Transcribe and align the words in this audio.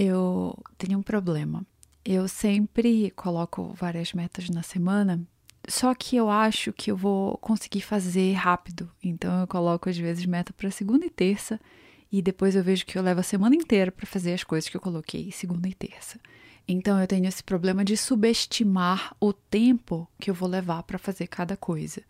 eu 0.00 0.56
tenho 0.78 0.98
um 0.98 1.02
problema. 1.02 1.62
Eu 2.02 2.26
sempre 2.26 3.10
coloco 3.10 3.74
várias 3.74 4.14
metas 4.14 4.48
na 4.48 4.62
semana, 4.62 5.20
só 5.68 5.94
que 5.94 6.16
eu 6.16 6.30
acho 6.30 6.72
que 6.72 6.90
eu 6.90 6.96
vou 6.96 7.36
conseguir 7.36 7.82
fazer 7.82 8.32
rápido. 8.32 8.90
Então 9.04 9.40
eu 9.40 9.46
coloco 9.46 9.90
às 9.90 9.98
vezes 9.98 10.24
meta 10.24 10.54
para 10.54 10.70
segunda 10.70 11.04
e 11.04 11.10
terça 11.10 11.60
e 12.10 12.22
depois 12.22 12.56
eu 12.56 12.64
vejo 12.64 12.86
que 12.86 12.96
eu 12.96 13.02
levo 13.02 13.20
a 13.20 13.22
semana 13.22 13.54
inteira 13.54 13.92
para 13.92 14.06
fazer 14.06 14.32
as 14.32 14.42
coisas 14.42 14.70
que 14.70 14.76
eu 14.76 14.80
coloquei 14.80 15.30
segunda 15.30 15.68
e 15.68 15.74
terça. 15.74 16.18
Então 16.66 16.98
eu 16.98 17.06
tenho 17.06 17.26
esse 17.26 17.44
problema 17.44 17.84
de 17.84 17.94
subestimar 17.94 19.14
o 19.20 19.34
tempo 19.34 20.08
que 20.18 20.30
eu 20.30 20.34
vou 20.34 20.48
levar 20.48 20.82
para 20.84 20.98
fazer 20.98 21.26
cada 21.26 21.58
coisa. 21.58 22.02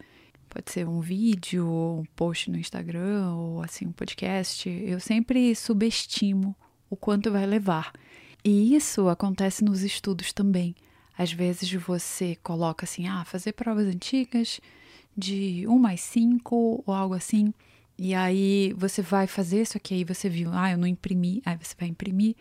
Pode 0.49 0.71
ser 0.71 0.87
um 0.87 1.01
vídeo, 1.01 1.67
ou 1.67 2.01
um 2.01 2.05
post 2.15 2.51
no 2.51 2.59
Instagram, 2.59 3.35
ou 3.35 3.63
assim 3.63 3.87
um 3.87 3.93
podcast. 3.93 4.69
Eu 4.69 5.01
sempre 5.01 5.55
subestimo 5.57 6.55
o 6.91 6.97
quanto 6.97 7.31
vai 7.31 7.47
levar. 7.47 7.93
E 8.45 8.75
isso 8.75 9.09
acontece 9.09 9.65
nos 9.65 9.83
estudos 9.83 10.33
também. 10.33 10.75
Às 11.17 11.33
vezes 11.33 11.73
você 11.73 12.37
coloca 12.43 12.85
assim, 12.85 13.07
ah, 13.07 13.25
fazer 13.25 13.53
provas 13.53 13.87
antigas 13.87 14.61
de 15.17 15.67
1 15.69 15.79
mais 15.79 16.01
5 16.01 16.83
ou 16.87 16.95
algo 16.95 17.15
assim. 17.15 17.55
E 17.99 18.15
aí 18.15 18.75
você 18.77 19.03
vai 19.03 19.27
fazer 19.27 19.61
isso 19.61 19.77
aqui, 19.77 19.95
aí 19.95 20.05
você 20.05 20.29
viu, 20.29 20.51
ah, 20.53 20.73
eu 20.73 20.79
não 20.79 20.87
imprimi, 20.87 21.43
aí 21.45 21.57
você 21.61 21.75
vai 21.79 21.89
imprimir, 21.89 22.35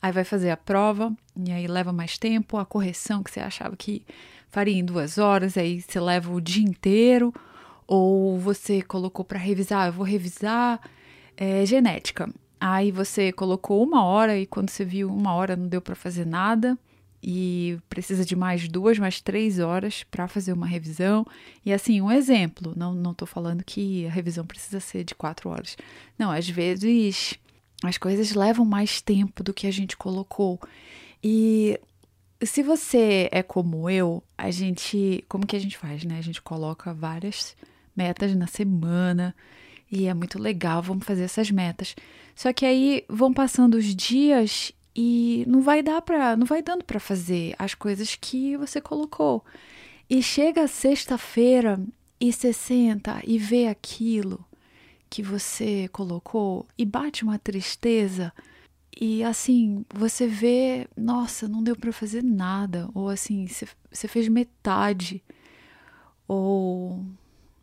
aí 0.00 0.10
vai 0.10 0.24
fazer 0.24 0.50
a 0.50 0.56
prova, 0.56 1.14
e 1.36 1.52
aí 1.52 1.66
leva 1.66 1.92
mais 1.92 2.16
tempo, 2.16 2.56
a 2.56 2.64
correção 2.64 3.22
que 3.22 3.30
você 3.30 3.40
achava 3.40 3.76
que 3.76 4.02
faria 4.48 4.74
em 4.74 4.84
duas 4.84 5.18
horas, 5.18 5.58
aí 5.58 5.82
você 5.82 6.00
leva 6.00 6.32
o 6.32 6.40
dia 6.40 6.64
inteiro, 6.64 7.34
ou 7.86 8.38
você 8.38 8.80
colocou 8.80 9.26
para 9.26 9.38
revisar, 9.38 9.88
eu 9.88 9.92
vou 9.92 10.06
revisar 10.06 10.80
é, 11.36 11.66
genética. 11.66 12.32
Aí 12.60 12.90
você 12.90 13.32
colocou 13.32 13.82
uma 13.82 14.04
hora 14.04 14.38
e 14.38 14.46
quando 14.46 14.70
você 14.70 14.84
viu 14.84 15.08
uma 15.08 15.34
hora 15.34 15.56
não 15.56 15.68
deu 15.68 15.80
para 15.80 15.94
fazer 15.94 16.24
nada 16.24 16.78
e 17.22 17.78
precisa 17.88 18.24
de 18.24 18.36
mais 18.36 18.68
duas, 18.68 18.98
mais 18.98 19.20
três 19.20 19.58
horas 19.58 20.04
para 20.04 20.28
fazer 20.28 20.52
uma 20.52 20.66
revisão. 20.66 21.26
E 21.64 21.72
assim, 21.72 22.00
um 22.00 22.10
exemplo, 22.10 22.74
não 22.76 22.94
não 22.94 23.12
estou 23.12 23.26
falando 23.26 23.64
que 23.64 24.06
a 24.06 24.10
revisão 24.10 24.44
precisa 24.46 24.80
ser 24.80 25.04
de 25.04 25.14
quatro 25.14 25.48
horas. 25.48 25.76
Não, 26.18 26.30
às 26.30 26.48
vezes 26.48 27.38
as 27.82 27.98
coisas 27.98 28.34
levam 28.34 28.64
mais 28.64 29.00
tempo 29.00 29.42
do 29.42 29.54
que 29.54 29.66
a 29.66 29.70
gente 29.70 29.96
colocou. 29.96 30.60
E 31.22 31.80
se 32.42 32.62
você 32.62 33.28
é 33.32 33.42
como 33.42 33.88
eu, 33.88 34.22
a 34.36 34.50
gente, 34.50 35.24
como 35.28 35.46
que 35.46 35.56
a 35.56 35.60
gente 35.60 35.78
faz, 35.78 36.04
né? 36.04 36.18
A 36.18 36.22
gente 36.22 36.42
coloca 36.42 36.92
várias 36.92 37.56
metas 37.96 38.34
na 38.34 38.46
semana 38.46 39.34
e 39.90 40.06
é 40.06 40.14
muito 40.14 40.38
legal, 40.38 40.82
vamos 40.82 41.06
fazer 41.06 41.24
essas 41.24 41.50
metas. 41.50 41.94
Só 42.34 42.52
que 42.52 42.66
aí 42.66 43.04
vão 43.08 43.32
passando 43.32 43.74
os 43.74 43.94
dias 43.94 44.72
e 44.94 45.44
não 45.48 45.60
vai 45.60 45.82
dar 45.82 46.02
para, 46.02 46.36
não 46.36 46.46
vai 46.46 46.62
dando 46.62 46.84
para 46.84 47.00
fazer 47.00 47.54
as 47.58 47.74
coisas 47.74 48.14
que 48.14 48.56
você 48.56 48.80
colocou. 48.80 49.44
E 50.08 50.22
chega 50.22 50.66
sexta-feira 50.66 51.80
e 52.20 52.32
você 52.32 52.52
senta 52.52 53.20
e 53.24 53.38
vê 53.38 53.66
aquilo 53.66 54.44
que 55.08 55.22
você 55.22 55.88
colocou 55.88 56.66
e 56.76 56.84
bate 56.84 57.22
uma 57.22 57.38
tristeza. 57.38 58.32
E 59.00 59.24
assim, 59.24 59.84
você 59.92 60.26
vê, 60.26 60.88
nossa, 60.96 61.48
não 61.48 61.62
deu 61.62 61.76
para 61.76 61.92
fazer 61.92 62.22
nada, 62.22 62.88
ou 62.94 63.08
assim, 63.08 63.46
você 63.46 64.08
fez 64.08 64.28
metade, 64.28 65.22
ou 66.28 67.04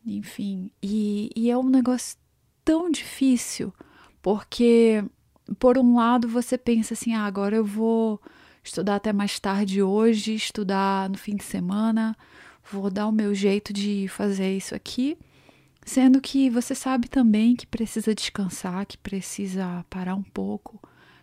enfim, 0.05 0.71
e, 0.81 1.29
e 1.35 1.49
é 1.49 1.57
um 1.57 1.69
negócio 1.69 2.17
tão 2.65 2.89
difícil, 2.89 3.73
porque 4.21 5.03
por 5.59 5.77
um 5.77 5.95
lado 5.95 6.27
você 6.27 6.57
pensa 6.57 6.93
assim, 6.93 7.13
ah, 7.13 7.25
agora 7.25 7.55
eu 7.55 7.65
vou 7.65 8.21
estudar 8.63 8.95
até 8.95 9.11
mais 9.11 9.39
tarde 9.39 9.81
hoje, 9.81 10.35
estudar 10.35 11.09
no 11.09 11.17
fim 11.17 11.35
de 11.35 11.43
semana, 11.43 12.15
vou 12.71 12.89
dar 12.89 13.07
o 13.07 13.11
meu 13.11 13.33
jeito 13.33 13.73
de 13.73 14.07
fazer 14.07 14.55
isso 14.55 14.75
aqui, 14.75 15.17
sendo 15.83 16.21
que 16.21 16.49
você 16.49 16.75
sabe 16.75 17.09
também 17.09 17.55
que 17.55 17.65
precisa 17.65 18.13
descansar, 18.13 18.85
que 18.85 18.97
precisa 18.97 19.85
parar 19.89 20.15
um 20.15 20.23
pouco 20.23 20.79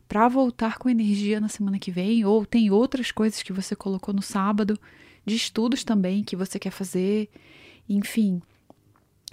para 0.09 0.27
voltar 0.27 0.79
com 0.79 0.89
energia 0.89 1.39
na 1.39 1.49
semana 1.49 1.79
que 1.79 1.91
vem, 1.91 2.25
ou 2.25 2.45
tem 2.45 2.71
outras 2.71 3.13
coisas 3.13 3.43
que 3.43 3.53
você 3.53 3.77
colocou 3.77 4.15
no 4.15 4.23
sábado, 4.23 4.79
de 5.25 5.37
estudos 5.37 5.85
também 5.85 6.25
que 6.25 6.35
você 6.35 6.59
quer 6.59 6.71
fazer, 6.71 7.29
enfim, 7.89 8.41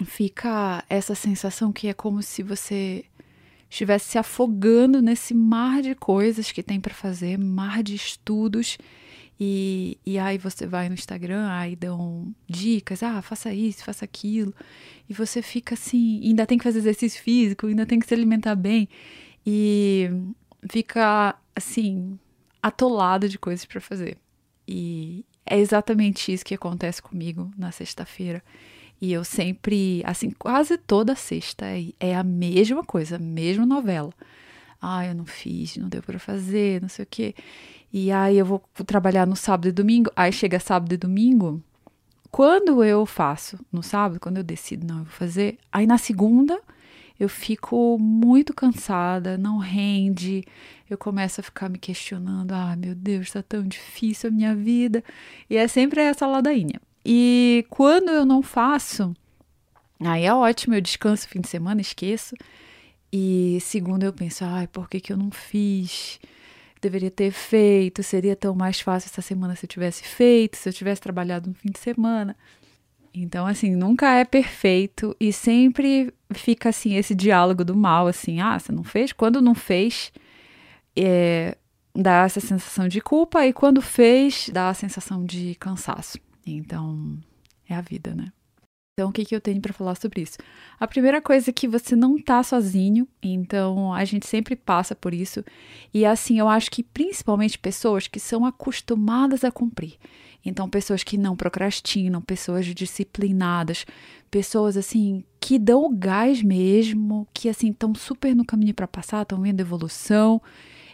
fica 0.04 0.84
essa 0.90 1.14
sensação 1.14 1.72
que 1.72 1.88
é 1.88 1.94
como 1.94 2.22
se 2.22 2.42
você 2.42 3.04
estivesse 3.68 4.10
se 4.10 4.18
afogando 4.18 5.02
nesse 5.02 5.34
mar 5.34 5.82
de 5.82 5.94
coisas 5.94 6.52
que 6.52 6.62
tem 6.62 6.80
para 6.80 6.94
fazer, 6.94 7.38
mar 7.38 7.82
de 7.82 7.94
estudos. 7.94 8.78
E, 9.38 9.98
e 10.06 10.18
aí 10.18 10.38
você 10.38 10.66
vai 10.66 10.88
no 10.88 10.94
Instagram, 10.94 11.46
aí 11.50 11.76
dão 11.76 12.34
dicas, 12.48 13.02
ah, 13.02 13.20
faça 13.20 13.52
isso, 13.52 13.84
faça 13.84 14.04
aquilo. 14.04 14.54
E 15.08 15.12
você 15.12 15.42
fica 15.42 15.74
assim, 15.74 16.20
ainda 16.24 16.46
tem 16.46 16.56
que 16.56 16.64
fazer 16.64 16.78
exercício 16.78 17.22
físico, 17.22 17.66
ainda 17.66 17.84
tem 17.84 17.98
que 17.98 18.06
se 18.06 18.14
alimentar 18.14 18.54
bem. 18.54 18.88
E 19.46 20.08
fica 20.70 21.36
assim, 21.54 22.18
atolado 22.62 23.28
de 23.28 23.38
coisas 23.38 23.64
para 23.64 23.80
fazer. 23.80 24.16
E 24.66 25.24
é 25.44 25.58
exatamente 25.58 26.32
isso 26.32 26.44
que 26.44 26.54
acontece 26.54 27.00
comigo 27.00 27.50
na 27.56 27.70
sexta-feira. 27.70 28.42
E 29.00 29.12
eu 29.12 29.24
sempre, 29.24 30.02
assim, 30.04 30.30
quase 30.30 30.78
toda 30.78 31.14
sexta 31.14 31.66
é 32.00 32.14
a 32.14 32.24
mesma 32.24 32.82
coisa, 32.82 33.16
a 33.16 33.18
mesma 33.18 33.66
novela. 33.66 34.12
Ah, 34.80 35.06
eu 35.06 35.14
não 35.14 35.26
fiz, 35.26 35.76
não 35.76 35.88
deu 35.88 36.02
para 36.02 36.18
fazer, 36.18 36.80
não 36.80 36.88
sei 36.88 37.02
o 37.04 37.08
quê. 37.10 37.34
E 37.92 38.10
aí 38.10 38.38
eu 38.38 38.46
vou 38.46 38.62
trabalhar 38.86 39.26
no 39.26 39.36
sábado 39.36 39.68
e 39.68 39.72
domingo. 39.72 40.10
Aí 40.16 40.32
chega 40.32 40.60
sábado 40.60 40.92
e 40.92 40.96
domingo. 40.96 41.62
Quando 42.30 42.84
eu 42.84 43.06
faço 43.06 43.58
no 43.72 43.82
sábado, 43.82 44.20
quando 44.20 44.38
eu 44.38 44.44
decido, 44.44 44.86
não, 44.86 44.98
eu 44.98 45.04
vou 45.04 45.12
fazer. 45.12 45.58
Aí 45.72 45.86
na 45.86 45.98
segunda 45.98 46.60
eu 47.18 47.28
fico 47.28 47.98
muito 47.98 48.52
cansada, 48.52 49.38
não 49.38 49.58
rende. 49.58 50.44
Eu 50.88 50.98
começo 50.98 51.40
a 51.40 51.44
ficar 51.44 51.68
me 51.68 51.78
questionando: 51.78 52.52
ah, 52.52 52.76
meu 52.76 52.94
Deus, 52.94 53.26
está 53.28 53.42
tão 53.42 53.62
difícil 53.62 54.28
a 54.28 54.32
minha 54.32 54.54
vida. 54.54 55.02
E 55.48 55.56
é 55.56 55.66
sempre 55.66 56.00
essa 56.00 56.26
ladainha. 56.26 56.80
E 57.08 57.64
quando 57.70 58.08
eu 58.08 58.26
não 58.26 58.42
faço, 58.42 59.14
aí 60.00 60.24
é 60.24 60.34
ótimo, 60.34 60.74
eu 60.74 60.80
descanso 60.80 61.28
fim 61.28 61.40
de 61.40 61.46
semana, 61.46 61.80
esqueço. 61.80 62.34
E 63.12 63.58
segundo 63.60 64.02
eu 64.02 64.12
penso, 64.12 64.44
ai, 64.44 64.66
por 64.66 64.88
que, 64.88 64.98
que 64.98 65.12
eu 65.12 65.16
não 65.16 65.30
fiz? 65.30 66.18
Deveria 66.82 67.10
ter 67.10 67.30
feito, 67.30 68.02
seria 68.02 68.34
tão 68.34 68.56
mais 68.56 68.80
fácil 68.80 69.08
essa 69.08 69.22
semana 69.22 69.54
se 69.54 69.64
eu 69.64 69.68
tivesse 69.68 70.02
feito, 70.02 70.56
se 70.56 70.68
eu 70.68 70.72
tivesse 70.72 71.00
trabalhado 71.00 71.48
no 71.48 71.54
fim 71.54 71.70
de 71.70 71.78
semana. 71.78 72.36
Então, 73.14 73.46
assim, 73.46 73.76
nunca 73.76 74.12
é 74.12 74.24
perfeito 74.24 75.16
e 75.20 75.32
sempre 75.32 76.12
fica 76.34 76.70
assim 76.70 76.96
esse 76.96 77.14
diálogo 77.14 77.64
do 77.64 77.76
mal, 77.76 78.08
assim, 78.08 78.40
ah, 78.40 78.58
você 78.58 78.72
não 78.72 78.82
fez? 78.82 79.12
Quando 79.12 79.40
não 79.40 79.54
fez, 79.54 80.12
é, 80.96 81.56
dá 81.94 82.24
essa 82.24 82.40
sensação 82.40 82.88
de 82.88 83.00
culpa 83.00 83.46
e 83.46 83.52
quando 83.52 83.80
fez, 83.80 84.50
dá 84.52 84.70
a 84.70 84.74
sensação 84.74 85.24
de 85.24 85.54
cansaço. 85.54 86.25
Então, 86.46 87.18
é 87.68 87.74
a 87.74 87.80
vida, 87.80 88.14
né? 88.14 88.32
Então, 88.98 89.10
o 89.10 89.12
que, 89.12 89.26
que 89.26 89.36
eu 89.36 89.40
tenho 89.42 89.60
para 89.60 89.74
falar 89.74 89.94
sobre 89.94 90.22
isso? 90.22 90.38
A 90.80 90.86
primeira 90.86 91.20
coisa 91.20 91.50
é 91.50 91.52
que 91.52 91.68
você 91.68 91.94
não 91.94 92.18
tá 92.18 92.42
sozinho, 92.42 93.06
então 93.22 93.92
a 93.92 94.06
gente 94.06 94.26
sempre 94.26 94.56
passa 94.56 94.94
por 94.94 95.12
isso. 95.12 95.44
E 95.92 96.06
assim, 96.06 96.38
eu 96.38 96.48
acho 96.48 96.70
que 96.70 96.82
principalmente 96.82 97.58
pessoas 97.58 98.08
que 98.08 98.18
são 98.18 98.46
acostumadas 98.46 99.44
a 99.44 99.50
cumprir. 99.50 99.98
Então, 100.42 100.70
pessoas 100.70 101.04
que 101.04 101.18
não 101.18 101.36
procrastinam, 101.36 102.22
pessoas 102.22 102.64
disciplinadas, 102.64 103.84
pessoas 104.30 104.78
assim 104.78 105.24
que 105.38 105.58
dão 105.58 105.84
o 105.84 105.90
gás 105.90 106.42
mesmo, 106.42 107.28
que 107.34 107.50
assim 107.50 107.72
estão 107.72 107.94
super 107.94 108.34
no 108.34 108.46
caminho 108.46 108.72
para 108.72 108.88
passar, 108.88 109.22
estão 109.22 109.42
vendo 109.42 109.60
evolução. 109.60 110.40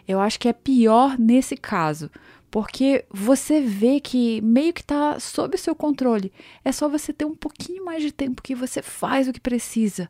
Eu 0.09 0.19
acho 0.19 0.41
que 0.41 0.49
é 0.49 0.53
pior 0.53 1.17
nesse 1.17 1.57
caso, 1.57 2.11
porque 2.53 3.07
você 3.11 3.63
vê 3.63 3.99
que 3.99 4.43
meio 4.43 4.75
que 4.75 4.83
está 4.83 5.19
sob 5.19 5.57
o 5.57 5.59
seu 5.59 5.75
controle. 5.75 6.31
É 6.63 6.71
só 6.71 6.87
você 6.87 7.11
ter 7.11 7.25
um 7.25 7.35
pouquinho 7.35 7.83
mais 7.83 8.03
de 8.03 8.13
tempo 8.13 8.43
que 8.43 8.55
você 8.55 8.83
faz 8.83 9.27
o 9.27 9.33
que 9.33 9.41
precisa. 9.41 10.07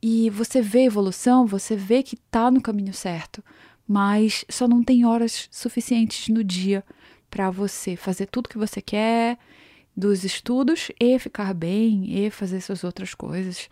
E 0.00 0.30
você 0.30 0.62
vê 0.62 0.84
evolução, 0.84 1.48
você 1.48 1.74
vê 1.74 2.00
que 2.04 2.14
está 2.14 2.48
no 2.48 2.60
caminho 2.60 2.94
certo, 2.94 3.42
mas 3.88 4.44
só 4.48 4.68
não 4.68 4.84
tem 4.84 5.04
horas 5.04 5.48
suficientes 5.50 6.28
no 6.28 6.44
dia 6.44 6.84
para 7.28 7.50
você 7.50 7.96
fazer 7.96 8.26
tudo 8.26 8.48
que 8.48 8.56
você 8.56 8.80
quer 8.80 9.36
dos 9.96 10.22
estudos 10.22 10.92
e 11.00 11.18
ficar 11.18 11.52
bem 11.52 12.24
e 12.24 12.30
fazer 12.30 12.60
suas 12.60 12.84
outras 12.84 13.14
coisas 13.14 13.68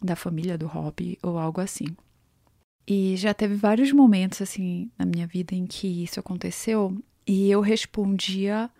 da 0.00 0.16
família, 0.16 0.56
do 0.56 0.66
hobby 0.66 1.18
ou 1.22 1.38
algo 1.38 1.60
assim. 1.60 1.94
E 2.88 3.14
já 3.14 3.34
teve 3.34 3.56
vários 3.56 3.92
momentos 3.92 4.40
assim 4.40 4.90
na 4.98 5.04
minha 5.04 5.26
vida 5.26 5.54
em 5.54 5.66
que 5.66 6.02
isso 6.02 6.18
aconteceu 6.18 6.96
e 7.26 7.50
eu 7.50 7.60
respondia 7.60 8.70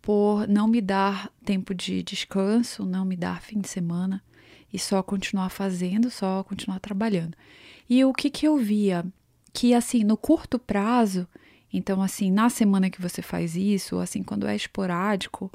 por 0.00 0.48
não 0.48 0.66
me 0.66 0.80
dar 0.80 1.30
tempo 1.44 1.74
de 1.74 2.02
descanso, 2.02 2.84
não 2.84 3.04
me 3.04 3.16
dar 3.16 3.40
fim 3.40 3.60
de 3.60 3.68
semana 3.68 4.22
e 4.72 4.78
só 4.78 5.02
continuar 5.02 5.50
fazendo, 5.50 6.10
só 6.10 6.42
continuar 6.42 6.80
trabalhando. 6.80 7.36
E 7.88 8.04
o 8.04 8.12
que, 8.12 8.30
que 8.30 8.46
eu 8.46 8.56
via? 8.56 9.04
que 9.52 9.74
assim, 9.74 10.02
no 10.02 10.16
curto 10.16 10.58
prazo, 10.58 11.28
então 11.72 12.00
assim, 12.02 12.30
na 12.30 12.48
semana 12.48 12.90
que 12.90 13.00
você 13.00 13.20
faz 13.20 13.54
isso, 13.54 13.98
assim, 13.98 14.22
quando 14.22 14.46
é 14.46 14.56
esporádico, 14.56 15.52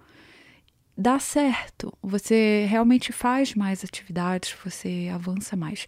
dá 0.96 1.20
certo. 1.20 1.92
Você 2.02 2.66
realmente 2.70 3.12
faz 3.12 3.56
mais 3.56 3.84
atividades, 3.84 4.56
você 4.64 5.10
avança 5.12 5.56
mais. 5.56 5.88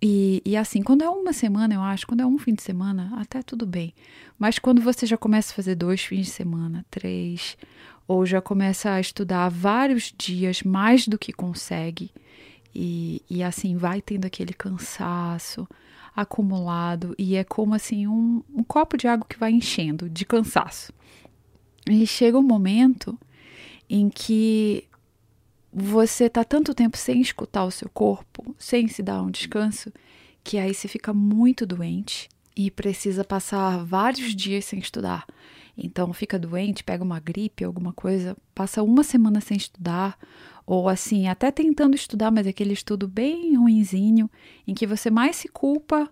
E, 0.00 0.40
e, 0.44 0.56
assim, 0.56 0.80
quando 0.82 1.02
é 1.02 1.10
uma 1.10 1.32
semana, 1.32 1.74
eu 1.74 1.82
acho, 1.82 2.06
quando 2.06 2.20
é 2.20 2.26
um 2.26 2.38
fim 2.38 2.54
de 2.54 2.62
semana, 2.62 3.12
até 3.16 3.42
tudo 3.42 3.66
bem. 3.66 3.92
Mas 4.38 4.58
quando 4.58 4.80
você 4.80 5.04
já 5.06 5.16
começa 5.16 5.52
a 5.52 5.56
fazer 5.56 5.74
dois 5.74 6.02
fins 6.02 6.26
de 6.26 6.32
semana, 6.32 6.86
três, 6.90 7.56
ou 8.06 8.24
já 8.24 8.40
começa 8.40 8.92
a 8.92 9.00
estudar 9.00 9.48
vários 9.48 10.14
dias 10.16 10.62
mais 10.62 11.08
do 11.08 11.18
que 11.18 11.32
consegue, 11.32 12.12
e, 12.72 13.22
e 13.28 13.42
assim 13.42 13.76
vai 13.76 14.00
tendo 14.00 14.24
aquele 14.24 14.52
cansaço 14.52 15.66
acumulado, 16.14 17.14
e 17.18 17.34
é 17.34 17.42
como 17.42 17.74
assim 17.74 18.06
um, 18.06 18.42
um 18.54 18.62
copo 18.62 18.96
de 18.96 19.08
água 19.08 19.26
que 19.28 19.38
vai 19.38 19.50
enchendo 19.50 20.08
de 20.08 20.24
cansaço. 20.24 20.92
E 21.88 22.06
chega 22.06 22.38
um 22.38 22.42
momento 22.42 23.18
em 23.90 24.08
que 24.08 24.84
você 25.72 26.24
está 26.24 26.44
tanto 26.44 26.74
tempo 26.74 26.96
sem 26.96 27.20
escutar 27.20 27.64
o 27.64 27.70
seu 27.70 27.88
corpo, 27.88 28.54
sem 28.58 28.88
se 28.88 29.02
dar 29.02 29.22
um 29.22 29.30
descanso, 29.30 29.92
que 30.42 30.58
aí 30.58 30.72
você 30.72 30.88
fica 30.88 31.12
muito 31.12 31.66
doente 31.66 32.28
e 32.56 32.70
precisa 32.70 33.22
passar 33.22 33.84
vários 33.84 34.34
dias 34.34 34.64
sem 34.64 34.78
estudar. 34.78 35.26
Então 35.76 36.12
fica 36.12 36.38
doente, 36.38 36.82
pega 36.82 37.04
uma 37.04 37.20
gripe, 37.20 37.62
alguma 37.64 37.92
coisa, 37.92 38.36
passa 38.54 38.82
uma 38.82 39.04
semana 39.04 39.40
sem 39.40 39.56
estudar, 39.56 40.18
ou 40.66 40.88
assim, 40.88 41.28
até 41.28 41.50
tentando 41.50 41.94
estudar, 41.94 42.30
mas 42.30 42.46
aquele 42.46 42.72
estudo 42.72 43.06
bem 43.06 43.56
ruinzinho, 43.56 44.28
em 44.66 44.74
que 44.74 44.86
você 44.86 45.08
mais 45.08 45.36
se 45.36 45.48
culpa 45.48 46.10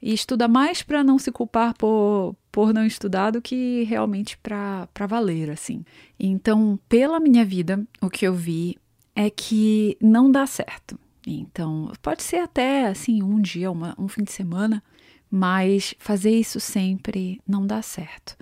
e 0.00 0.12
estuda 0.12 0.48
mais 0.48 0.82
para 0.82 1.04
não 1.04 1.18
se 1.18 1.30
culpar 1.30 1.74
por, 1.74 2.34
por 2.50 2.72
não 2.72 2.84
estudar 2.84 3.30
do 3.30 3.42
que 3.42 3.84
realmente 3.84 4.36
para 4.38 4.88
valer, 5.06 5.50
assim. 5.50 5.84
Então, 6.18 6.78
pela 6.88 7.20
minha 7.20 7.44
vida, 7.44 7.86
o 8.00 8.10
que 8.10 8.26
eu 8.26 8.34
vi 8.34 8.76
é 9.14 9.30
que 9.30 9.96
não 10.00 10.30
dá 10.30 10.46
certo. 10.46 10.98
Então, 11.26 11.92
pode 12.02 12.22
ser 12.22 12.38
até 12.38 12.86
assim 12.86 13.22
um 13.22 13.40
dia, 13.40 13.70
uma, 13.70 13.94
um 13.98 14.08
fim 14.08 14.24
de 14.24 14.32
semana, 14.32 14.82
mas 15.30 15.94
fazer 15.98 16.30
isso 16.30 16.58
sempre 16.58 17.40
não 17.46 17.66
dá 17.66 17.80
certo. 17.80 18.36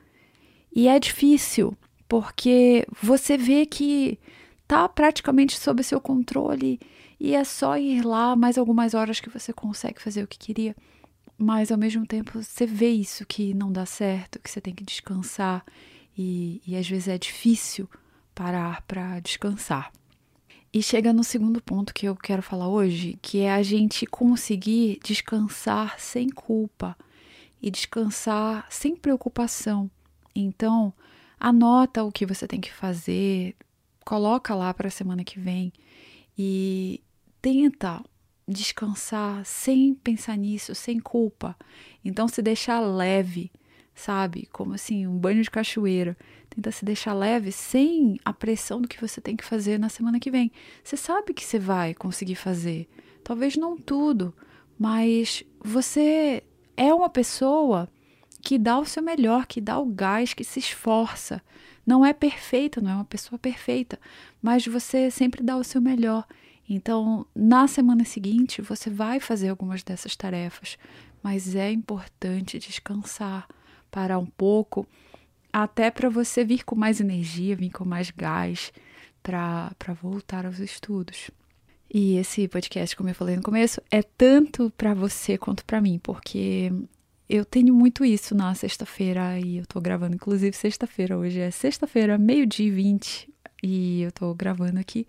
E 0.74 0.88
é 0.88 0.98
difícil, 0.98 1.76
porque 2.08 2.86
você 3.02 3.36
vê 3.36 3.66
que 3.66 4.18
tá 4.66 4.88
praticamente 4.88 5.58
sob 5.58 5.82
seu 5.82 6.00
controle 6.00 6.80
e 7.18 7.34
é 7.34 7.44
só 7.44 7.76
ir 7.76 8.04
lá 8.04 8.34
mais 8.34 8.56
algumas 8.56 8.94
horas 8.94 9.20
que 9.20 9.28
você 9.28 9.52
consegue 9.52 10.00
fazer 10.00 10.22
o 10.22 10.26
que 10.26 10.38
queria. 10.38 10.74
Mas 11.36 11.70
ao 11.70 11.78
mesmo 11.78 12.06
tempo 12.06 12.42
você 12.42 12.66
vê 12.66 12.90
isso 12.90 13.26
que 13.26 13.52
não 13.52 13.72
dá 13.72 13.84
certo, 13.84 14.38
que 14.38 14.50
você 14.50 14.60
tem 14.60 14.74
que 14.74 14.84
descansar 14.84 15.64
e, 16.16 16.62
e 16.66 16.76
às 16.76 16.88
vezes 16.88 17.08
é 17.08 17.18
difícil 17.18 17.88
parar 18.34 18.82
para 18.82 19.20
descansar. 19.20 19.92
E 20.72 20.80
chega 20.80 21.12
no 21.12 21.24
segundo 21.24 21.60
ponto 21.60 21.92
que 21.92 22.06
eu 22.06 22.14
quero 22.14 22.42
falar 22.42 22.68
hoje, 22.68 23.18
que 23.20 23.40
é 23.40 23.52
a 23.52 23.60
gente 23.60 24.06
conseguir 24.06 25.00
descansar 25.02 25.98
sem 25.98 26.28
culpa 26.28 26.96
e 27.60 27.72
descansar 27.72 28.66
sem 28.70 28.94
preocupação. 28.94 29.90
Então, 30.32 30.92
anota 31.40 32.04
o 32.04 32.12
que 32.12 32.24
você 32.24 32.46
tem 32.46 32.60
que 32.60 32.72
fazer, 32.72 33.56
coloca 34.04 34.54
lá 34.54 34.72
para 34.72 34.86
a 34.86 34.92
semana 34.92 35.24
que 35.24 35.40
vem 35.40 35.72
e 36.38 37.02
tenta 37.42 38.00
descansar 38.46 39.44
sem 39.44 39.92
pensar 39.92 40.36
nisso, 40.36 40.72
sem 40.72 41.00
culpa. 41.00 41.56
Então, 42.04 42.28
se 42.28 42.40
deixar 42.40 42.78
leve, 42.78 43.50
sabe? 43.94 44.48
Como 44.52 44.74
assim, 44.74 45.06
um 45.06 45.18
banho 45.18 45.42
de 45.42 45.50
cachoeira. 45.50 46.16
Tenta 46.48 46.70
se 46.70 46.84
deixar 46.84 47.12
leve 47.12 47.52
sem 47.52 48.18
a 48.24 48.32
pressão 48.32 48.80
do 48.80 48.88
que 48.88 49.00
você 49.00 49.20
tem 49.20 49.36
que 49.36 49.44
fazer 49.44 49.78
na 49.78 49.88
semana 49.88 50.18
que 50.18 50.30
vem. 50.30 50.50
Você 50.82 50.96
sabe 50.96 51.32
que 51.32 51.44
você 51.44 51.58
vai 51.58 51.94
conseguir 51.94 52.34
fazer. 52.34 52.88
Talvez 53.22 53.56
não 53.56 53.76
tudo, 53.76 54.34
mas 54.78 55.44
você 55.62 56.42
é 56.76 56.92
uma 56.92 57.08
pessoa 57.08 57.88
que 58.40 58.58
dá 58.58 58.78
o 58.78 58.86
seu 58.86 59.02
melhor, 59.02 59.46
que 59.46 59.60
dá 59.60 59.78
o 59.78 59.86
gás, 59.86 60.32
que 60.32 60.42
se 60.42 60.58
esforça. 60.58 61.42
Não 61.86 62.04
é 62.04 62.12
perfeita, 62.12 62.80
não 62.80 62.90
é 62.90 62.94
uma 62.94 63.04
pessoa 63.04 63.38
perfeita, 63.38 63.98
mas 64.40 64.66
você 64.66 65.10
sempre 65.10 65.42
dá 65.42 65.56
o 65.56 65.64
seu 65.64 65.80
melhor. 65.80 66.26
Então, 66.68 67.26
na 67.34 67.66
semana 67.66 68.04
seguinte, 68.04 68.62
você 68.62 68.88
vai 68.88 69.20
fazer 69.20 69.48
algumas 69.48 69.82
dessas 69.82 70.14
tarefas, 70.16 70.78
mas 71.22 71.54
é 71.54 71.70
importante 71.70 72.58
descansar 72.58 73.46
parar 73.90 74.18
um 74.18 74.26
pouco, 74.26 74.86
até 75.52 75.90
para 75.90 76.08
você 76.08 76.44
vir 76.44 76.64
com 76.64 76.76
mais 76.76 77.00
energia, 77.00 77.56
vir 77.56 77.70
com 77.70 77.84
mais 77.84 78.10
gás 78.10 78.72
para 79.22 79.74
voltar 80.00 80.46
aos 80.46 80.58
estudos. 80.58 81.30
E 81.92 82.16
esse 82.16 82.46
podcast, 82.46 82.94
como 82.94 83.08
eu 83.08 83.14
falei 83.14 83.36
no 83.36 83.42
começo, 83.42 83.82
é 83.90 84.00
tanto 84.00 84.72
para 84.76 84.94
você 84.94 85.36
quanto 85.36 85.64
para 85.64 85.80
mim, 85.80 85.98
porque 86.00 86.72
eu 87.28 87.44
tenho 87.44 87.74
muito 87.74 88.04
isso 88.04 88.34
na 88.34 88.54
sexta-feira 88.54 89.38
e 89.40 89.58
eu 89.58 89.66
tô 89.66 89.80
gravando, 89.80 90.14
inclusive, 90.14 90.56
sexta-feira. 90.56 91.18
Hoje 91.18 91.40
é 91.40 91.50
sexta-feira, 91.50 92.16
meio-dia 92.16 92.68
e 92.68 92.70
vinte, 92.70 93.28
e 93.62 94.02
eu 94.02 94.12
tô 94.12 94.32
gravando 94.34 94.78
aqui. 94.78 95.06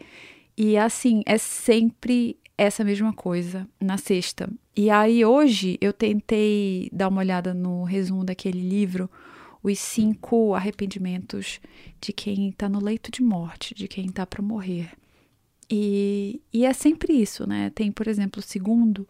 E 0.58 0.76
assim, 0.76 1.22
é 1.26 1.38
sempre 1.38 2.38
essa 2.62 2.84
mesma 2.84 3.12
coisa 3.12 3.68
na 3.80 3.98
sexta. 3.98 4.48
E 4.76 4.90
aí 4.90 5.26
hoje 5.26 5.78
eu 5.82 5.92
tentei 5.92 6.90
dar 6.94 7.08
uma 7.08 7.22
olhada 7.22 7.54
no 7.54 7.84
resumo 7.84 8.24
daquele 8.24 8.62
livro, 8.62 9.10
Os 9.64 9.80
Cinco 9.80 10.54
Arrependimentos 10.54 11.60
de 12.00 12.14
quem 12.14 12.50
está 12.50 12.70
no 12.70 12.80
leito 12.80 13.12
de 13.12 13.24
morte, 13.24 13.74
de 13.74 13.88
quem 13.88 14.06
está 14.06 14.28
para 14.28 14.44
morrer. 14.44 14.92
E, 15.70 16.40
e 16.54 16.66
é 16.66 16.72
sempre 16.72 17.14
isso, 17.14 17.48
né? 17.48 17.72
Tem, 17.74 17.92
por 17.92 18.08
exemplo, 18.08 18.40
o 18.40 18.44
segundo, 18.44 19.08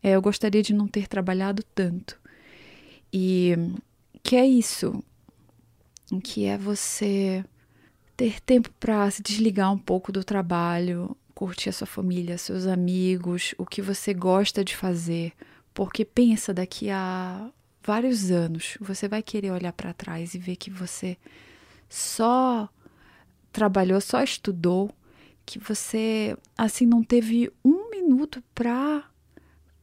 é, 0.00 0.10
eu 0.10 0.22
gostaria 0.22 0.62
de 0.62 0.72
não 0.72 0.86
ter 0.86 1.08
trabalhado 1.08 1.64
tanto. 1.74 2.20
E 3.12 3.56
que 4.22 4.36
é 4.36 4.46
isso, 4.46 5.02
que 6.22 6.44
é 6.44 6.56
você 6.56 7.44
ter 8.16 8.40
tempo 8.40 8.70
para 8.78 9.10
se 9.10 9.22
desligar 9.22 9.72
um 9.72 9.78
pouco 9.78 10.12
do 10.12 10.22
trabalho, 10.22 11.16
curtir 11.34 11.70
a 11.70 11.72
sua 11.72 11.86
família, 11.86 12.38
seus 12.38 12.66
amigos, 12.66 13.54
o 13.58 13.66
que 13.66 13.82
você 13.82 14.14
gosta 14.14 14.64
de 14.64 14.76
fazer, 14.76 15.32
porque 15.74 16.04
pensa 16.04 16.52
daqui 16.52 16.90
a 16.90 17.50
vários 17.82 18.30
anos, 18.30 18.76
você 18.80 19.08
vai 19.08 19.22
querer 19.22 19.50
olhar 19.50 19.72
para 19.72 19.92
trás 19.92 20.34
e 20.34 20.38
ver 20.38 20.56
que 20.56 20.70
você 20.70 21.16
só 21.88 22.68
trabalhou, 23.52 24.00
só 24.00 24.22
estudou, 24.22 24.90
que 25.44 25.58
você 25.58 26.36
assim 26.56 26.86
não 26.86 27.02
teve 27.02 27.52
um 27.64 27.90
minuto 27.90 28.42
para 28.54 29.04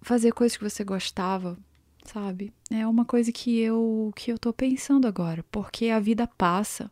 fazer 0.01 0.31
coisas 0.31 0.57
que 0.57 0.63
você 0.63 0.83
gostava, 0.83 1.57
sabe? 2.05 2.53
É 2.71 2.87
uma 2.87 3.03
coisa 3.05 3.31
que 3.31 3.59
eu 3.59 4.11
que 4.15 4.31
eu 4.31 4.39
tô 4.39 4.53
pensando 4.53 5.07
agora, 5.07 5.43
porque 5.51 5.89
a 5.89 5.99
vida 5.99 6.25
passa 6.25 6.89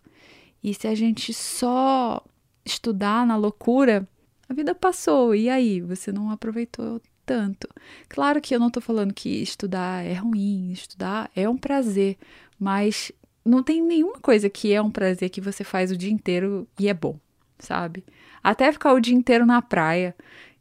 e 0.63 0.73
se 0.73 0.87
a 0.87 0.93
gente 0.93 1.33
só 1.33 2.23
estudar 2.65 3.25
na 3.25 3.37
loucura, 3.37 4.07
a 4.49 4.53
vida 4.53 4.73
passou, 4.73 5.35
e 5.35 5.49
aí? 5.49 5.81
Você 5.81 6.11
não 6.11 6.31
aproveitou 6.31 7.01
tanto. 7.25 7.67
Claro 8.07 8.39
que 8.41 8.55
eu 8.55 8.59
não 8.59 8.67
estou 8.67 8.81
falando 8.81 9.13
que 9.13 9.41
estudar 9.41 10.05
é 10.05 10.13
ruim, 10.13 10.71
estudar 10.71 11.29
é 11.35 11.47
um 11.47 11.57
prazer, 11.57 12.17
mas 12.57 13.11
não 13.45 13.61
tem 13.61 13.81
nenhuma 13.81 14.19
coisa 14.19 14.49
que 14.49 14.73
é 14.73 14.81
um 14.81 14.89
prazer 14.89 15.29
que 15.29 15.41
você 15.41 15.63
faz 15.63 15.91
o 15.91 15.97
dia 15.97 16.11
inteiro 16.11 16.67
e 16.79 16.87
é 16.87 16.93
bom, 16.93 17.19
sabe? 17.59 18.03
Até 18.41 18.71
ficar 18.71 18.93
o 18.93 18.99
dia 18.99 19.13
inteiro 19.13 19.45
na 19.45 19.61
praia. 19.61 20.15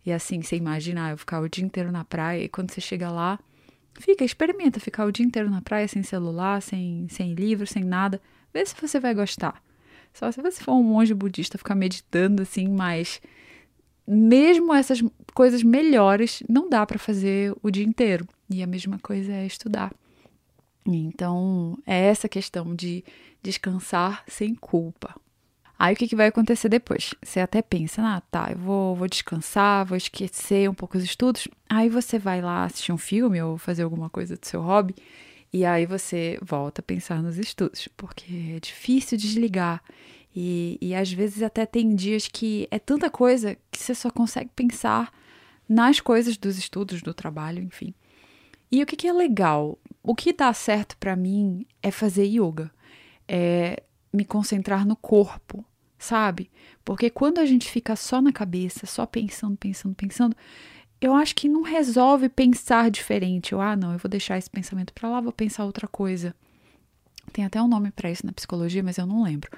E 0.04 0.12
assim, 0.12 0.42
você 0.42 0.56
imagina, 0.56 1.10
eu 1.10 1.18
ficar 1.18 1.40
o 1.40 1.48
dia 1.48 1.64
inteiro 1.64 1.90
na 1.90 2.04
praia 2.04 2.44
e 2.44 2.48
quando 2.48 2.72
você 2.72 2.80
chega 2.80 3.10
lá, 3.10 3.38
fica, 3.94 4.24
experimenta 4.24 4.80
ficar 4.80 5.04
o 5.04 5.12
dia 5.12 5.24
inteiro 5.24 5.50
na 5.50 5.62
praia 5.62 5.86
sem 5.88 6.02
celular, 6.02 6.60
sem, 6.62 7.06
sem 7.08 7.34
livro, 7.34 7.66
sem 7.66 7.84
nada. 7.84 8.20
Vê 8.52 8.64
se 8.64 8.74
você 8.80 8.98
vai 8.98 9.14
gostar. 9.14 9.62
Só 10.12 10.30
se 10.32 10.40
você 10.40 10.62
for 10.62 10.74
um 10.74 10.82
monge 10.82 11.12
budista, 11.12 11.58
ficar 11.58 11.74
meditando 11.74 12.42
assim, 12.42 12.68
mas 12.68 13.20
mesmo 14.06 14.72
essas 14.72 15.02
coisas 15.34 15.62
melhores 15.62 16.42
não 16.48 16.68
dá 16.68 16.86
para 16.86 16.98
fazer 16.98 17.54
o 17.62 17.70
dia 17.70 17.84
inteiro. 17.84 18.26
E 18.48 18.62
a 18.62 18.66
mesma 18.66 18.98
coisa 18.98 19.32
é 19.32 19.46
estudar. 19.46 19.92
Então, 20.86 21.76
é 21.84 22.06
essa 22.06 22.28
questão 22.28 22.74
de 22.74 23.04
descansar 23.42 24.22
sem 24.28 24.54
culpa. 24.54 25.14
Aí 25.78 25.92
o 25.92 25.96
que, 25.96 26.08
que 26.08 26.16
vai 26.16 26.28
acontecer 26.28 26.68
depois? 26.68 27.14
Você 27.22 27.40
até 27.40 27.60
pensa, 27.60 28.00
ah, 28.02 28.20
tá, 28.20 28.50
eu 28.50 28.58
vou, 28.58 28.96
vou 28.96 29.06
descansar, 29.06 29.84
vou 29.84 29.96
esquecer 29.96 30.70
um 30.70 30.74
pouco 30.74 30.96
os 30.96 31.04
estudos. 31.04 31.48
Aí 31.68 31.88
você 31.88 32.18
vai 32.18 32.40
lá 32.40 32.64
assistir 32.64 32.92
um 32.92 32.98
filme 32.98 33.42
ou 33.42 33.58
fazer 33.58 33.82
alguma 33.82 34.08
coisa 34.08 34.36
do 34.36 34.46
seu 34.46 34.62
hobby. 34.62 34.94
E 35.52 35.64
aí 35.64 35.84
você 35.84 36.38
volta 36.40 36.80
a 36.80 36.84
pensar 36.84 37.22
nos 37.22 37.38
estudos, 37.38 37.88
porque 37.96 38.54
é 38.56 38.60
difícil 38.60 39.18
desligar. 39.18 39.82
E, 40.38 40.76
e 40.82 40.94
às 40.94 41.10
vezes 41.10 41.42
até 41.42 41.64
tem 41.64 41.94
dias 41.94 42.28
que 42.28 42.68
é 42.70 42.78
tanta 42.78 43.08
coisa 43.08 43.56
que 43.70 43.78
você 43.78 43.94
só 43.94 44.10
consegue 44.10 44.50
pensar 44.54 45.10
nas 45.66 45.98
coisas 45.98 46.36
dos 46.36 46.58
estudos, 46.58 47.00
do 47.00 47.14
trabalho, 47.14 47.62
enfim. 47.62 47.94
E 48.70 48.82
o 48.82 48.86
que, 48.86 48.96
que 48.96 49.08
é 49.08 49.12
legal? 49.14 49.78
O 50.02 50.14
que 50.14 50.34
dá 50.34 50.52
certo 50.52 50.94
para 50.98 51.16
mim 51.16 51.64
é 51.82 51.90
fazer 51.90 52.26
yoga, 52.26 52.70
é 53.26 53.82
me 54.12 54.26
concentrar 54.26 54.86
no 54.86 54.94
corpo, 54.94 55.64
sabe? 55.98 56.50
Porque 56.84 57.08
quando 57.08 57.38
a 57.38 57.46
gente 57.46 57.70
fica 57.70 57.96
só 57.96 58.20
na 58.20 58.32
cabeça, 58.32 58.84
só 58.84 59.06
pensando, 59.06 59.56
pensando, 59.56 59.94
pensando, 59.94 60.36
eu 61.00 61.14
acho 61.14 61.34
que 61.34 61.48
não 61.48 61.62
resolve 61.62 62.28
pensar 62.28 62.90
diferente. 62.90 63.52
Eu, 63.52 63.60
ah, 63.62 63.74
não, 63.74 63.92
eu 63.92 63.98
vou 63.98 64.10
deixar 64.10 64.36
esse 64.36 64.50
pensamento 64.50 64.92
para 64.92 65.08
lá, 65.08 65.18
vou 65.18 65.32
pensar 65.32 65.64
outra 65.64 65.88
coisa. 65.88 66.34
Tem 67.32 67.44
até 67.44 67.60
um 67.60 67.68
nome 67.68 67.90
para 67.90 68.10
isso 68.10 68.26
na 68.26 68.32
psicologia, 68.32 68.82
mas 68.82 68.98
eu 68.98 69.06
não 69.06 69.22
lembro. 69.22 69.50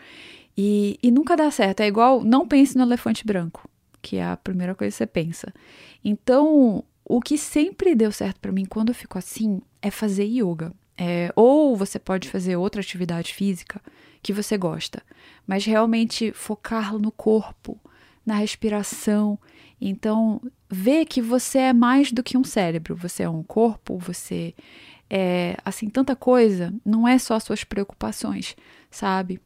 E, 0.60 0.98
e 1.00 1.12
nunca 1.12 1.36
dá 1.36 1.48
certo. 1.52 1.80
É 1.80 1.86
igual 1.86 2.24
não 2.24 2.48
pense 2.48 2.76
no 2.76 2.82
elefante 2.82 3.24
branco, 3.24 3.70
que 4.02 4.16
é 4.16 4.26
a 4.26 4.36
primeira 4.36 4.74
coisa 4.74 4.90
que 4.90 4.96
você 4.96 5.06
pensa. 5.06 5.54
Então, 6.04 6.82
o 7.04 7.20
que 7.20 7.38
sempre 7.38 7.94
deu 7.94 8.10
certo 8.10 8.40
para 8.40 8.50
mim 8.50 8.64
quando 8.64 8.88
eu 8.88 8.94
fico 8.94 9.16
assim 9.16 9.62
é 9.80 9.88
fazer 9.88 10.24
yoga. 10.24 10.72
É, 11.00 11.32
ou 11.36 11.76
você 11.76 11.96
pode 11.96 12.28
fazer 12.28 12.56
outra 12.56 12.80
atividade 12.80 13.32
física 13.32 13.80
que 14.20 14.32
você 14.32 14.58
gosta, 14.58 15.00
mas 15.46 15.64
realmente 15.64 16.32
focar 16.32 16.98
no 16.98 17.12
corpo, 17.12 17.80
na 18.26 18.34
respiração. 18.34 19.38
Então, 19.80 20.42
ver 20.68 21.06
que 21.06 21.22
você 21.22 21.58
é 21.58 21.72
mais 21.72 22.10
do 22.10 22.20
que 22.20 22.36
um 22.36 22.42
cérebro, 22.42 22.96
você 22.96 23.22
é 23.22 23.30
um 23.30 23.44
corpo, 23.44 23.96
você 23.96 24.52
é 25.08 25.56
assim 25.64 25.88
tanta 25.88 26.16
coisa, 26.16 26.74
não 26.84 27.06
é 27.06 27.16
só 27.16 27.38
suas 27.38 27.62
preocupações, 27.62 28.56
sabe? 28.90 29.40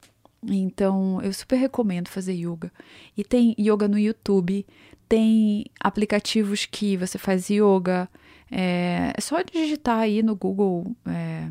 Então, 0.45 1.21
eu 1.23 1.33
super 1.33 1.57
recomendo 1.57 2.09
fazer 2.09 2.33
yoga. 2.33 2.73
E 3.17 3.23
tem 3.23 3.55
yoga 3.59 3.87
no 3.87 3.99
YouTube, 3.99 4.67
tem 5.09 5.67
aplicativos 5.79 6.67
que 6.67 6.97
você 6.97 7.19
faz 7.19 7.49
yoga. 7.49 8.09
É, 8.51 9.13
é 9.17 9.21
só 9.21 9.41
digitar 9.43 10.01
aí 10.01 10.23
no 10.23 10.35
Google 10.35 10.97
é, 11.07 11.49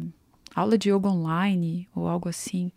aula 0.53 0.77
de 0.77 0.89
yoga 0.91 1.09
online 1.09 1.87
ou 1.95 2.07
algo 2.07 2.29
assim, 2.29 2.71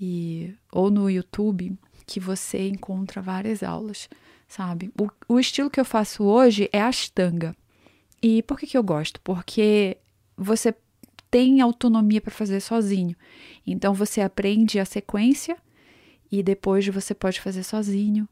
e, 0.00 0.54
ou 0.70 0.90
no 0.90 1.10
YouTube, 1.10 1.76
que 2.06 2.20
você 2.20 2.68
encontra 2.68 3.20
várias 3.20 3.62
aulas, 3.62 4.08
sabe? 4.46 4.92
O, 4.98 5.34
o 5.34 5.40
estilo 5.40 5.70
que 5.70 5.80
eu 5.80 5.84
faço 5.84 6.24
hoje 6.24 6.68
é 6.72 6.80
Ashtanga. 6.80 7.56
E 8.22 8.42
por 8.42 8.58
que, 8.58 8.66
que 8.66 8.76
eu 8.76 8.82
gosto? 8.82 9.20
Porque 9.22 9.96
você 10.36 10.74
tem 11.30 11.60
autonomia 11.60 12.20
para 12.20 12.32
fazer 12.32 12.60
sozinho. 12.60 13.16
Então 13.66 13.94
você 13.94 14.20
aprende 14.20 14.78
a 14.78 14.84
sequência 14.84 15.56
e 16.30 16.42
depois 16.42 16.86
você 16.86 17.14
pode 17.14 17.40
fazer 17.40 17.62
sozinho 17.62 18.28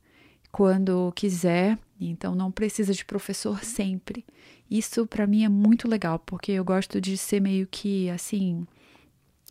quando 0.51 1.13
quiser. 1.15 1.79
Então 2.01 2.35
não 2.35 2.51
precisa 2.51 2.93
de 2.93 3.05
professor 3.05 3.63
sempre. 3.65 4.25
Isso 4.71 5.07
para 5.07 5.27
mim 5.27 5.45
é 5.45 5.49
muito 5.49 5.89
legal, 5.89 6.19
porque 6.19 6.53
eu 6.53 6.65
gosto 6.65 7.01
de 7.01 7.17
ser 7.17 7.41
meio 7.41 7.67
que 7.67 8.11
assim 8.11 8.67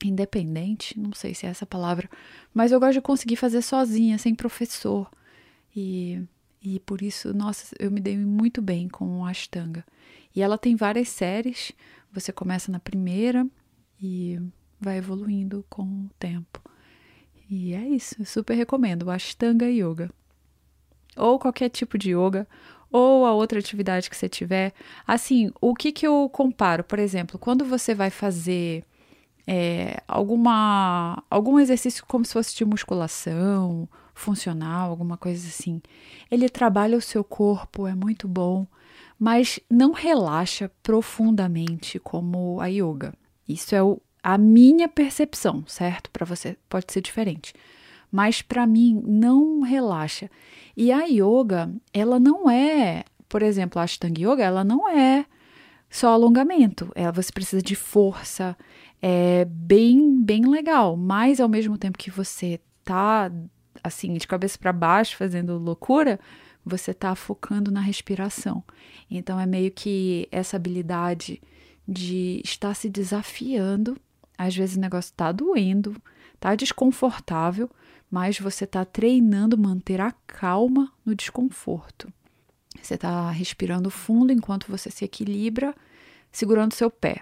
independente, 0.03 0.99
não 0.99 1.13
sei 1.13 1.33
se 1.33 1.45
é 1.45 1.49
essa 1.49 1.65
palavra, 1.65 2.09
mas 2.53 2.71
eu 2.73 2.79
gosto 2.81 2.95
de 2.95 3.01
conseguir 3.01 3.37
fazer 3.37 3.61
sozinha, 3.61 4.17
sem 4.17 4.35
professor. 4.35 5.09
E 5.73 6.21
e 6.65 6.79
por 6.79 7.03
isso, 7.03 7.31
nossa, 7.31 7.75
eu 7.77 7.91
me 7.91 8.01
dei 8.01 8.17
muito 8.17 8.59
bem 8.59 8.89
com 8.89 9.23
a 9.23 9.29
Ashtanga. 9.29 9.85
E 10.35 10.41
ela 10.41 10.57
tem 10.57 10.75
várias 10.75 11.09
séries. 11.09 11.71
Você 12.15 12.31
começa 12.31 12.72
na 12.72 12.79
primeira 12.79 13.45
e 14.01 14.39
vai 14.79 14.98
evoluindo 14.98 15.65
com 15.69 15.84
o 15.84 16.10
tempo. 16.17 16.62
E 17.50 17.74
é 17.74 17.88
isso, 17.88 18.15
eu 18.17 18.25
super 18.25 18.55
recomendo, 18.55 19.12
Ashtanga 19.12 19.69
Yoga. 19.69 20.10
Ou 21.15 21.38
qualquer 21.38 21.69
tipo 21.69 21.98
de 21.98 22.12
yoga, 22.12 22.48
ou 22.91 23.25
a 23.25 23.34
outra 23.34 23.60
atividade 23.60 24.10
que 24.10 24.15
você 24.17 24.27
tiver. 24.27 24.74
Assim, 25.05 25.51
o 25.62 25.75
que, 25.75 25.91
que 25.91 26.07
eu 26.07 26.29
comparo? 26.29 26.84
Por 26.84 27.00
exemplo, 27.00 27.38
quando 27.38 27.63
você 27.63 27.93
vai 27.93 28.10
fazer 28.10 28.84
é, 29.48 30.01
alguma, 30.07 31.24
algum 31.29 31.60
exercício 31.60 32.05
como 32.05 32.25
se 32.25 32.34
fosse 32.34 32.55
de 32.55 32.65
musculação, 32.65 33.88
funcional, 34.13 34.89
alguma 34.89 35.17
coisa 35.17 35.48
assim, 35.48 35.81
ele 36.31 36.50
trabalha 36.50 36.98
o 36.98 37.01
seu 37.01 37.24
corpo, 37.24 37.86
é 37.86 37.93
muito 37.93 38.27
bom, 38.27 38.65
mas 39.19 39.60
não 39.69 39.91
relaxa 39.91 40.72
profundamente 40.84 42.00
como 42.00 42.60
a 42.60 42.67
yoga. 42.67 43.13
Isso 43.48 43.75
é 43.75 43.81
o, 43.81 44.01
a 44.22 44.38
minha 44.38 44.88
percepção, 44.88 45.63
certo? 45.67 46.10
Para 46.12 46.25
você 46.25 46.57
pode 46.67 46.91
ser 46.91 47.01
diferente. 47.01 47.53
Mas 48.12 48.41
para 48.41 48.65
mim 48.67 49.01
não 49.05 49.62
relaxa. 49.62 50.29
E 50.75 50.91
a 50.91 51.03
yoga, 51.05 51.74
ela 51.93 52.19
não 52.19 52.50
é, 52.50 53.03
por 53.29 53.41
exemplo, 53.41 53.79
a 53.79 53.84
Ashtanga 53.84 54.22
Yoga, 54.22 54.43
ela 54.43 54.63
não 54.63 54.89
é 54.89 55.25
só 55.89 56.10
alongamento. 56.13 56.91
Ela, 56.95 57.12
você 57.12 57.31
precisa 57.31 57.62
de 57.62 57.75
força, 57.75 58.57
é 59.01 59.45
bem, 59.45 60.22
bem 60.22 60.45
legal. 60.50 60.98
Mas 60.98 61.39
ao 61.39 61.48
mesmo 61.48 61.77
tempo 61.77 61.98
que 61.98 62.12
você 62.12 62.60
tá 62.84 63.31
assim, 63.84 64.13
de 64.13 64.27
cabeça 64.27 64.57
para 64.57 64.74
baixo, 64.74 65.15
fazendo 65.15 65.57
loucura, 65.57 66.19
você 66.65 66.93
tá 66.93 67.13
focando 67.15 67.69
na 67.69 67.79
respiração. 67.79 68.63
Então 69.10 69.39
é 69.39 69.45
meio 69.45 69.72
que 69.72 70.27
essa 70.31 70.57
habilidade 70.57 71.41
de 71.88 72.41
estar 72.43 72.74
se 72.74 72.89
desafiando. 72.89 73.98
Às 74.38 74.55
vezes 74.55 74.75
o 74.75 74.79
negócio 74.79 75.13
tá 75.15 75.31
doendo, 75.31 76.01
tá 76.39 76.55
desconfortável, 76.55 77.69
mas 78.10 78.39
você 78.39 78.65
tá 78.65 78.84
treinando 78.84 79.57
manter 79.57 80.01
a 80.01 80.12
calma 80.25 80.91
no 81.05 81.13
desconforto. 81.13 82.12
Você 82.81 82.98
tá 82.98 83.29
respirando 83.31 83.89
fundo 83.89 84.31
enquanto 84.31 84.67
você 84.67 84.89
se 84.89 85.05
equilibra, 85.05 85.75
segurando 86.31 86.74
seu 86.74 86.89
pé, 86.89 87.22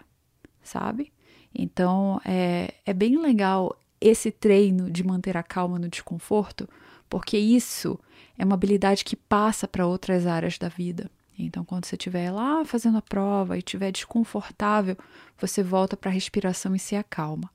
sabe? 0.62 1.12
Então 1.54 2.20
é, 2.26 2.74
é 2.86 2.94
bem 2.94 3.18
legal 3.18 3.78
esse 4.04 4.32
treino 4.32 4.92
de 4.92 5.04
manter 5.04 5.38
a 5.38 5.44
calma 5.44 5.80
no 5.80 5.88
desconforto, 5.88 6.68
porque 7.10 7.38
isso 7.38 8.00
é 8.38 8.44
uma 8.44 8.56
habilidade 8.56 9.06
que 9.06 9.16
passa 9.16 9.68
para 9.68 9.88
outras 9.88 10.28
áreas 10.28 10.58
da 10.58 10.68
vida. 10.68 11.10
Então, 11.38 11.66
quando 11.66 11.86
você 11.86 11.96
estiver 11.96 12.32
lá 12.32 12.64
fazendo 12.64 12.98
a 12.98 13.02
prova 13.02 13.56
e 13.56 13.60
estiver 13.60 13.92
desconfortável, 13.92 14.98
você 15.40 15.64
volta 15.64 15.98
para 15.98 16.12
a 16.12 16.14
respiração 16.14 16.76
e 16.76 16.80
se 16.80 16.96
acalma. 16.96 17.50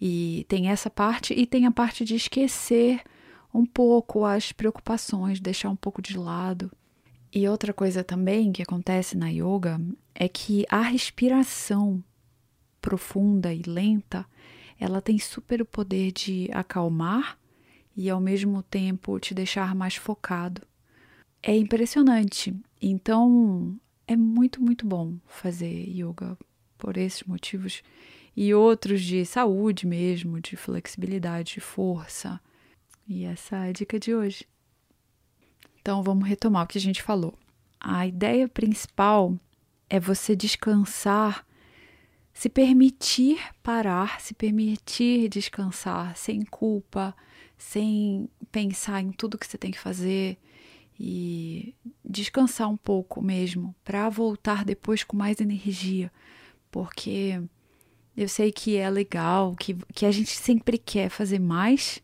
E 0.00 0.46
tem 0.48 0.68
essa 0.68 0.88
parte 0.88 1.34
e 1.34 1.44
tem 1.46 1.66
a 1.66 1.72
parte 1.72 2.04
de 2.04 2.14
esquecer 2.14 3.02
um 3.52 3.66
pouco 3.66 4.24
as 4.24 4.52
preocupações, 4.52 5.40
deixar 5.40 5.70
um 5.70 5.76
pouco 5.76 6.00
de 6.00 6.16
lado. 6.16 6.70
E 7.32 7.48
outra 7.48 7.72
coisa 7.72 8.04
também 8.04 8.52
que 8.52 8.62
acontece 8.62 9.16
na 9.16 9.28
yoga 9.28 9.80
é 10.14 10.28
que 10.28 10.64
a 10.68 10.82
respiração 10.82 12.02
profunda 12.80 13.52
e 13.52 13.62
lenta, 13.62 14.24
ela 14.78 15.00
tem 15.00 15.18
super 15.18 15.60
o 15.60 15.66
poder 15.66 16.12
de 16.12 16.48
acalmar 16.52 17.38
e 17.96 18.08
ao 18.08 18.20
mesmo 18.20 18.62
tempo 18.62 19.18
te 19.18 19.34
deixar 19.34 19.74
mais 19.74 19.96
focado. 19.96 20.62
É 21.42 21.56
impressionante. 21.56 22.54
Então, 22.80 23.76
é 24.06 24.16
muito, 24.16 24.62
muito 24.62 24.86
bom 24.86 25.16
fazer 25.26 25.88
yoga 25.88 26.38
por 26.76 26.96
esses 26.96 27.24
motivos 27.24 27.82
e 28.36 28.54
outros 28.54 29.02
de 29.02 29.26
saúde 29.26 29.84
mesmo, 29.86 30.40
de 30.40 30.56
flexibilidade, 30.56 31.54
de 31.54 31.60
força. 31.60 32.40
E 33.06 33.24
essa 33.24 33.56
é 33.66 33.70
a 33.70 33.72
dica 33.72 33.98
de 33.98 34.14
hoje. 34.14 34.46
Então, 35.80 36.02
vamos 36.02 36.28
retomar 36.28 36.64
o 36.64 36.66
que 36.68 36.78
a 36.78 36.80
gente 36.80 37.02
falou. 37.02 37.34
A 37.80 38.06
ideia 38.06 38.46
principal 38.46 39.36
é 39.90 39.98
você 39.98 40.36
descansar, 40.36 41.44
se 42.38 42.48
permitir 42.48 43.40
parar, 43.64 44.20
se 44.20 44.32
permitir 44.32 45.28
descansar 45.28 46.16
sem 46.16 46.42
culpa, 46.42 47.12
sem 47.56 48.28
pensar 48.52 49.00
em 49.00 49.10
tudo 49.10 49.36
que 49.36 49.44
você 49.44 49.58
tem 49.58 49.72
que 49.72 49.78
fazer 49.78 50.38
e 51.00 51.74
descansar 52.04 52.70
um 52.70 52.76
pouco 52.76 53.20
mesmo, 53.20 53.74
para 53.82 54.08
voltar 54.08 54.64
depois 54.64 55.02
com 55.02 55.16
mais 55.16 55.40
energia, 55.40 56.12
porque 56.70 57.42
eu 58.16 58.28
sei 58.28 58.52
que 58.52 58.76
é 58.76 58.88
legal, 58.88 59.56
que, 59.56 59.74
que 59.92 60.06
a 60.06 60.12
gente 60.12 60.30
sempre 60.30 60.78
quer 60.78 61.08
fazer 61.08 61.40
mais 61.40 62.00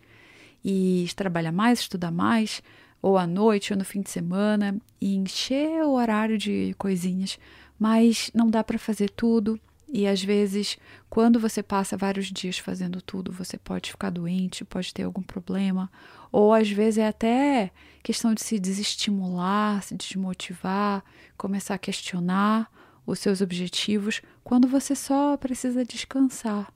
e 0.64 1.06
trabalhar 1.14 1.52
mais, 1.52 1.78
estudar 1.78 2.10
mais, 2.10 2.60
ou 3.00 3.16
à 3.16 3.24
noite 3.24 3.72
ou 3.72 3.78
no 3.78 3.84
fim 3.84 4.00
de 4.00 4.10
semana, 4.10 4.76
e 5.00 5.14
encher 5.14 5.84
o 5.84 5.92
horário 5.92 6.36
de 6.36 6.74
coisinhas, 6.76 7.38
mas 7.78 8.32
não 8.34 8.50
dá 8.50 8.64
para 8.64 8.80
fazer 8.80 9.10
tudo 9.10 9.60
e 9.88 10.06
às 10.06 10.22
vezes, 10.22 10.78
quando 11.08 11.38
você 11.38 11.62
passa 11.62 11.96
vários 11.96 12.26
dias 12.26 12.58
fazendo 12.58 13.00
tudo, 13.00 13.30
você 13.30 13.56
pode 13.56 13.90
ficar 13.90 14.10
doente, 14.10 14.64
pode 14.64 14.92
ter 14.92 15.04
algum 15.04 15.22
problema, 15.22 15.90
ou 16.32 16.52
às 16.52 16.70
vezes 16.70 16.98
é 16.98 17.06
até 17.06 17.70
questão 18.02 18.34
de 18.34 18.42
se 18.42 18.58
desestimular, 18.58 19.82
se 19.82 19.94
desmotivar, 19.94 21.04
começar 21.36 21.74
a 21.74 21.78
questionar 21.78 22.70
os 23.06 23.18
seus 23.18 23.40
objetivos, 23.40 24.22
quando 24.42 24.66
você 24.66 24.94
só 24.94 25.36
precisa 25.36 25.84
descansar, 25.84 26.72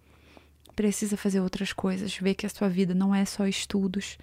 precisa 0.77 1.17
fazer 1.17 1.41
outras 1.41 1.73
coisas, 1.73 2.17
ver 2.17 2.35
que 2.35 2.47
a 2.47 2.50
sua 2.50 2.69
vida 2.69 2.95
não 2.95 3.15
é 3.15 3.25
só 3.25 3.47
estudos, 3.47 4.19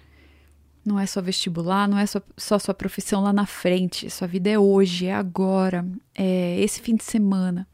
não 0.84 0.98
é 0.98 1.04
só 1.04 1.20
vestibular, 1.20 1.88
não 1.88 1.98
é 1.98 2.06
só, 2.06 2.22
só 2.36 2.58
sua 2.58 2.72
profissão 2.72 3.22
lá 3.22 3.32
na 3.32 3.44
frente, 3.44 4.08
sua 4.08 4.28
vida 4.28 4.48
é 4.48 4.58
hoje, 4.58 5.06
é 5.06 5.14
agora, 5.14 5.84
é 6.14 6.60
esse 6.60 6.80
fim 6.80 6.94
de 6.94 7.04
semana. 7.04 7.66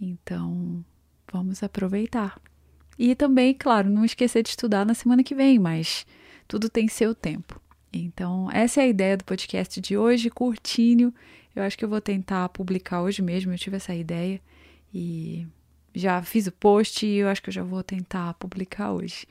Então, 0.00 0.84
vamos 1.30 1.62
aproveitar. 1.62 2.40
E 2.98 3.14
também, 3.14 3.54
claro, 3.54 3.88
não 3.90 4.04
esquecer 4.04 4.42
de 4.42 4.50
estudar 4.50 4.84
na 4.84 4.94
semana 4.94 5.22
que 5.22 5.34
vem, 5.34 5.58
mas 5.58 6.06
tudo 6.46 6.68
tem 6.68 6.88
seu 6.88 7.14
tempo. 7.14 7.60
Então, 7.92 8.50
essa 8.52 8.80
é 8.80 8.84
a 8.84 8.88
ideia 8.88 9.16
do 9.16 9.24
podcast 9.24 9.80
de 9.80 9.96
hoje, 9.96 10.30
curtinho. 10.30 11.12
Eu 11.54 11.62
acho 11.62 11.76
que 11.76 11.84
eu 11.84 11.88
vou 11.88 12.00
tentar 12.00 12.48
publicar 12.50 13.02
hoje 13.02 13.22
mesmo, 13.22 13.52
eu 13.52 13.58
tive 13.58 13.76
essa 13.76 13.94
ideia 13.94 14.40
e 14.94 15.46
já 15.94 16.22
fiz 16.22 16.46
o 16.46 16.52
post 16.52 17.04
e 17.04 17.16
eu 17.16 17.28
acho 17.28 17.42
que 17.42 17.48
eu 17.48 17.54
já 17.54 17.62
vou 17.62 17.82
tentar 17.82 18.34
publicar 18.34 18.92
hoje. 18.92 19.26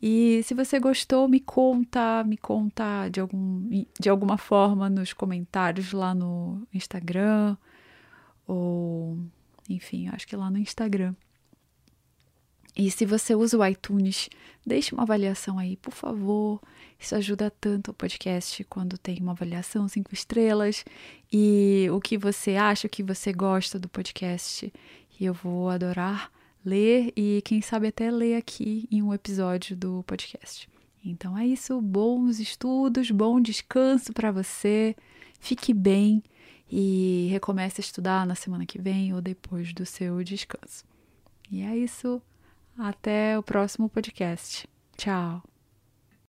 E 0.00 0.40
se 0.44 0.54
você 0.54 0.78
gostou, 0.78 1.28
me 1.28 1.40
conta, 1.40 2.22
me 2.24 2.36
conta 2.36 3.08
de, 3.08 3.20
algum, 3.20 3.68
de 3.98 4.08
alguma 4.08 4.38
forma 4.38 4.88
nos 4.88 5.12
comentários 5.12 5.92
lá 5.92 6.14
no 6.14 6.62
Instagram 6.72 7.56
ou 8.46 9.18
enfim, 9.68 10.08
acho 10.08 10.26
que 10.26 10.36
lá 10.36 10.50
no 10.50 10.58
Instagram. 10.58 11.14
E 12.76 12.90
se 12.92 13.04
você 13.04 13.34
usa 13.34 13.58
o 13.58 13.66
iTunes, 13.66 14.28
deixe 14.64 14.94
uma 14.94 15.02
avaliação 15.02 15.58
aí, 15.58 15.76
por 15.76 15.92
favor. 15.92 16.60
Isso 16.96 17.14
ajuda 17.16 17.50
tanto 17.50 17.90
o 17.90 17.94
podcast 17.94 18.62
quando 18.64 18.96
tem 18.96 19.18
uma 19.20 19.32
avaliação 19.32 19.88
cinco 19.88 20.14
estrelas 20.14 20.84
e 21.32 21.88
o 21.90 22.00
que 22.00 22.16
você 22.16 22.54
acha, 22.54 22.86
o 22.86 22.90
que 22.90 23.02
você 23.02 23.32
gosta 23.32 23.80
do 23.80 23.88
podcast. 23.88 24.72
E 25.18 25.24
eu 25.24 25.34
vou 25.34 25.68
adorar 25.68 26.30
ler 26.64 27.12
e 27.16 27.42
quem 27.44 27.60
sabe 27.60 27.88
até 27.88 28.10
ler 28.10 28.36
aqui 28.36 28.86
em 28.92 29.02
um 29.02 29.12
episódio 29.12 29.76
do 29.76 30.04
podcast. 30.04 30.68
Então 31.04 31.36
é 31.36 31.46
isso, 31.46 31.80
bons 31.80 32.38
estudos, 32.38 33.10
bom 33.10 33.40
descanso 33.40 34.12
para 34.12 34.30
você. 34.30 34.94
Fique 35.40 35.72
bem 35.72 36.22
e 36.70 37.28
recomece 37.30 37.80
a 37.80 37.84
estudar 37.84 38.26
na 38.26 38.34
semana 38.34 38.66
que 38.66 38.80
vem 38.80 39.14
ou 39.14 39.20
depois 39.20 39.72
do 39.72 39.86
seu 39.86 40.22
descanso. 40.22 40.84
E 41.50 41.62
é 41.62 41.76
isso. 41.76 42.20
Até 42.78 43.38
o 43.38 43.42
próximo 43.42 43.88
podcast. 43.88 44.68
Tchau! 44.96 45.42